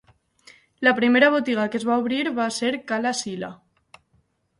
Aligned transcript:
La 0.85 0.93
primera 0.99 1.27
botiga 1.35 1.65
que 1.75 1.79
es 1.79 1.85
va 1.89 1.97
obrir 2.03 2.21
va 2.39 2.47
ser 2.57 2.71
Ca 2.93 2.99
la 3.05 3.13
Sila. 3.21 3.51